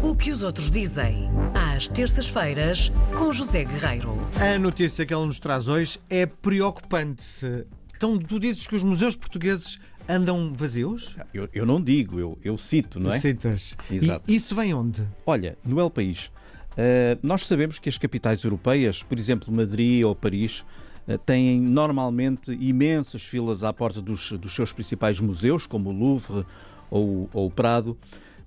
[0.00, 4.16] O que os outros dizem, às terças-feiras, com José Guerreiro.
[4.40, 7.66] A notícia que ela nos traz hoje é preocupante.
[7.96, 11.16] Então, tu dizes que os museus portugueses andam vazios?
[11.34, 13.18] Eu, eu não digo, eu, eu cito, não é?
[13.18, 13.76] Citas.
[13.90, 14.30] Exato.
[14.30, 15.02] E isso vem onde?
[15.26, 20.14] Olha, no El País, uh, nós sabemos que as capitais europeias, por exemplo, Madrid ou
[20.14, 20.64] Paris,
[21.08, 26.46] uh, têm normalmente imensas filas à porta dos, dos seus principais museus, como o Louvre
[26.88, 27.98] ou, ou o Prado.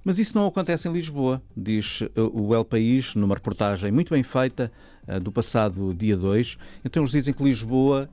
[0.04, 4.24] Mas isso não acontece em Lisboa, diz uh, o El País, numa reportagem muito bem
[4.24, 4.72] feita
[5.22, 6.58] do passado dia 2.
[6.86, 8.08] Então eles dizem que Lisboa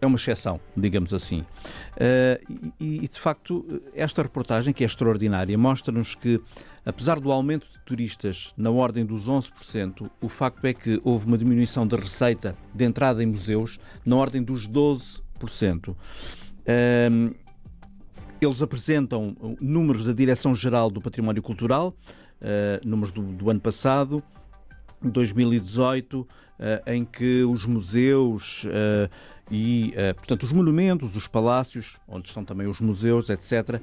[0.00, 1.40] é uma exceção, digamos assim.
[1.40, 6.40] Uh, e, de facto, esta reportagem, que é extraordinária, mostra-nos que,
[6.84, 11.38] apesar do aumento de turistas na ordem dos 11%, o facto é que houve uma
[11.38, 15.90] diminuição da receita de entrada em museus na ordem dos 12%.
[15.90, 17.34] Uh,
[18.44, 21.94] eles apresentam números da Direção-Geral do Património Cultural,
[22.40, 24.22] uh, números do, do ano passado,
[25.02, 26.26] 2018,
[26.86, 28.64] em que os museus
[29.50, 33.80] e, uh, portanto, os monumentos, os palácios, onde estão também os museus, etc.,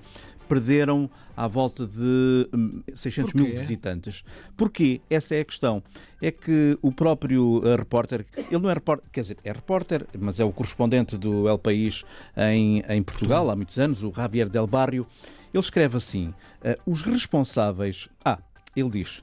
[0.47, 2.49] perderam à volta de
[2.93, 4.23] 600 hum, mil visitantes.
[4.57, 4.99] Porquê?
[5.09, 5.81] Essa é a questão.
[6.21, 10.39] É que o próprio uh, repórter, ele não é repórter, quer dizer, é repórter, mas
[10.39, 12.03] é o correspondente do El País
[12.35, 15.07] em, em Portugal há muitos anos, o Javier Del Barrio,
[15.53, 18.09] ele escreve assim: uh, os responsáveis.
[18.25, 18.39] Ah,
[18.73, 19.21] ele diz,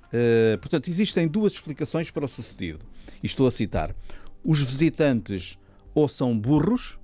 [0.61, 2.81] portanto, existem duas explicações para o sucedido.
[3.23, 3.97] E estou a citar.
[4.45, 5.59] Os visitantes
[5.95, 6.99] ou são burros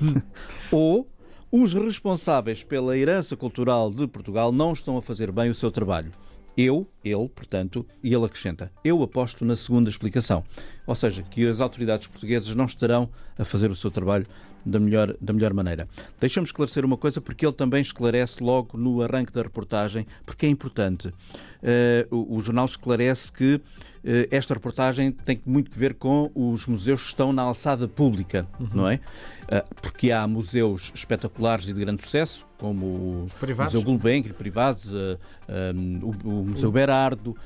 [0.70, 1.08] ou
[1.50, 6.12] os responsáveis pela herança cultural de Portugal não estão a fazer bem o seu trabalho.
[6.56, 10.42] Eu, ele, portanto, e ele acrescenta, eu aposto na segunda explicação.
[10.86, 14.26] Ou seja, que as autoridades portuguesas não estarão a fazer o seu trabalho
[14.64, 15.88] da melhor, da melhor maneira.
[16.20, 20.48] Deixa-me esclarecer uma coisa, porque ele também esclarece logo no arranque da reportagem, porque é
[20.48, 21.08] importante.
[21.08, 23.60] Uh, o, o, jornal esclarece que uh,
[24.30, 28.68] esta reportagem tem muito que ver com os museus que estão na alçada pública, uhum.
[28.74, 28.96] não é?
[29.44, 33.28] Uh, porque há museus espetaculares e de grande sucesso, como o
[33.64, 37.36] Museu Gulbenkian, privados, um, o, o, Museu Berardo,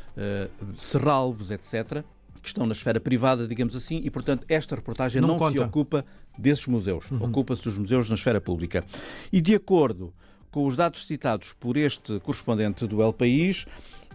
[0.77, 2.05] Serralves, etc
[2.43, 6.05] que estão na esfera privada, digamos assim, e, portanto, esta reportagem não, não se ocupa
[6.39, 7.25] desses museus, uhum.
[7.25, 8.85] ocupa-se dos museus na esfera pública.
[9.33, 10.13] E, de acordo
[10.51, 13.67] com os dados citados por este correspondente do El País,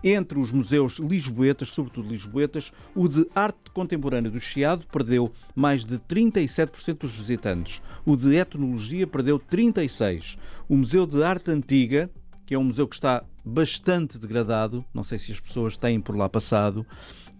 [0.03, 5.97] entre os museus lisboetas, sobretudo lisboetas, o de arte contemporânea do Chiado perdeu mais de
[5.97, 7.81] 37% dos visitantes.
[8.06, 10.38] O de etnologia perdeu 36%.
[10.68, 12.09] O Museu de Arte Antiga,
[12.46, 16.16] que é um museu que está bastante degradado, não sei se as pessoas têm por
[16.16, 16.86] lá passado,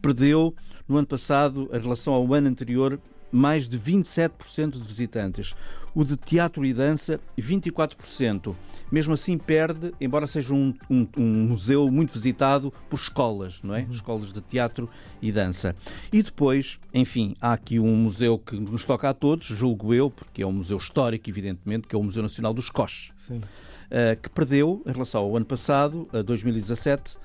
[0.02, 0.54] perdeu
[0.88, 3.00] no ano passado, em relação ao ano anterior,
[3.32, 5.54] mais de 27% de visitantes.
[5.94, 8.56] O de teatro e dança, 24%.
[8.92, 13.82] Mesmo assim, perde, embora seja um, um, um museu muito visitado por escolas, não é?
[13.82, 13.92] Uhum.
[13.92, 14.90] Escolas de teatro
[15.22, 15.76] e dança.
[16.12, 20.42] E depois, enfim, há aqui um museu que nos toca a todos, julgo eu, porque
[20.42, 23.12] é um museu histórico, evidentemente, que é o Museu Nacional dos Coches.
[23.18, 23.38] Sim.
[23.38, 27.18] Uh, que perdeu, em relação ao ano passado, a 2017,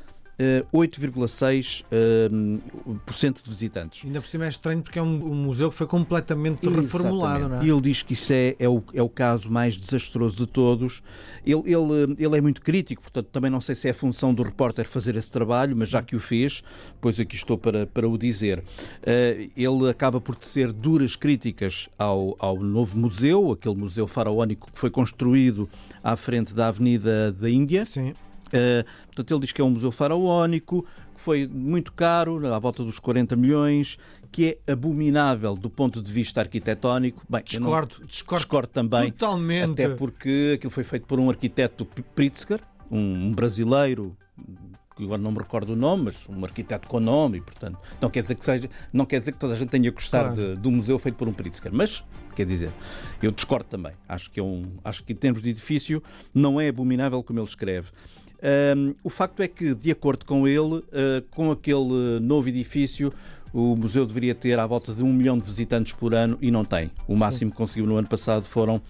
[0.72, 4.04] 8,6% uh, de visitantes.
[4.04, 6.84] Ainda por cima é estranho porque é um, museu que foi completamente Exatamente.
[6.84, 7.48] reformulado.
[7.48, 7.64] Não é?
[7.64, 11.02] E ele diz que isso é, é, o, é o caso mais desastroso de todos.
[11.44, 14.88] Ele, ele, ele é muito crítico, portanto também não sei se é função do repórter
[14.88, 16.62] fazer esse trabalho, mas já que o fez,
[17.00, 18.62] pois aqui estou para, para o dizer.
[19.56, 24.90] Ele acaba por tecer duras críticas ao, ao novo museu, aquele museu faraónico que foi
[24.90, 25.68] construído
[26.02, 27.84] à frente da Avenida da Índia.
[27.84, 28.14] Sim
[28.50, 30.84] Uh, portanto, ele diz que é um museu faraónico,
[31.14, 33.98] que foi muito caro, à volta dos 40 milhões,
[34.30, 37.24] que é abominável do ponto de vista arquitetónico.
[37.28, 39.10] Bem, discordo, não, discordo, discordo também.
[39.12, 39.72] Totalmente.
[39.72, 41.84] Até porque aquilo foi feito por um arquiteto
[42.14, 44.16] Pritzker, um, um brasileiro
[45.00, 48.20] que agora não me recordo o nome, mas um arquiteto com nome, portanto, não quer
[48.20, 50.54] dizer que seja, não quer dizer que toda a gente tenha gostado claro.
[50.54, 52.72] de, do museu feito por um Pritzker, mas quer dizer,
[53.22, 53.92] eu discordo também.
[54.06, 56.02] Acho que é um, acho que em termos de edifício
[56.34, 57.88] não é abominável como ele escreve.
[58.42, 60.84] Um, o facto é que, de acordo com ele, uh,
[61.30, 63.12] com aquele novo edifício,
[63.52, 66.64] o museu deveria ter à volta de um milhão de visitantes por ano e não
[66.64, 66.90] tem.
[67.06, 67.52] O máximo Sim.
[67.52, 68.80] que conseguiu no ano passado foram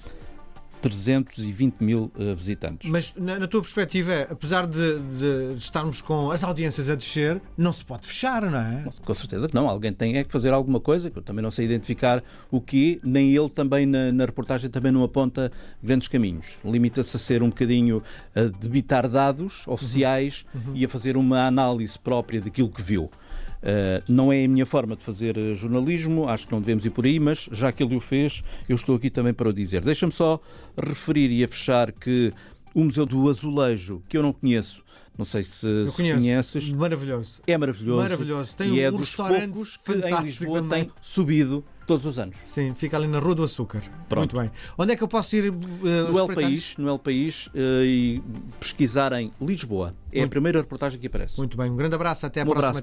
[0.81, 2.89] 320 mil uh, visitantes.
[2.89, 7.73] Mas, na, na, tua perspectiva, apesar de, de, estarmos com as audiências a descer, não
[7.73, 8.85] se pode fechar, não é?
[9.05, 9.69] Com certeza que não.
[9.69, 13.01] Alguém tem é que fazer alguma coisa, que eu também não sei identificar o que,
[13.05, 15.51] nem ele também na, na reportagem também não aponta
[15.83, 16.59] grandes caminhos.
[16.65, 18.03] Limita-se a ser um bocadinho
[18.35, 20.61] a debitar dados oficiais uhum.
[20.67, 20.77] Uhum.
[20.77, 23.11] e a fazer uma análise própria daquilo que viu.
[23.63, 26.91] Uh, não é a minha forma de fazer eh, jornalismo, acho que não devemos ir
[26.91, 29.83] por aí, mas já que ele o fez, eu estou aqui também para o dizer.
[29.83, 30.41] Deixa-me só
[30.77, 32.33] referir e a fechar que
[32.75, 34.83] o Museu do Azulejo, que eu não conheço,
[35.19, 36.19] Não sei se, Eu conheço.
[36.19, 36.73] conheces.
[36.73, 37.43] Maravilhoso.
[37.47, 38.03] É maravilhoso.
[38.03, 38.57] Maravilhoso.
[38.57, 40.85] Tem e é um dos restaurante poucos que em fantástico Lisboa também.
[40.85, 42.37] tem subido todos os anos.
[42.45, 43.83] Sim, fica ali na Rua do Açúcar.
[44.09, 44.35] Pronto.
[44.35, 44.51] Muito bem.
[44.79, 45.55] Onde é que eu posso ir uh,
[46.11, 48.23] No El País, no El País eh, e
[48.59, 49.95] pesquisar em Lisboa.
[50.13, 51.37] É a Muito- primeira reportagem que aparece.
[51.37, 51.69] Muito bem.
[51.71, 52.25] Um grande abraço.
[52.25, 52.83] Até à Um próxima abraço.